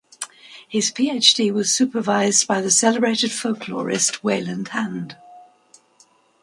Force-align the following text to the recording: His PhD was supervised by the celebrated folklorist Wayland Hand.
His 0.67 0.89
PhD 0.89 1.53
was 1.53 1.71
supervised 1.71 2.47
by 2.47 2.59
the 2.59 2.71
celebrated 2.71 3.29
folklorist 3.29 4.23
Wayland 4.23 4.69
Hand. 4.69 5.15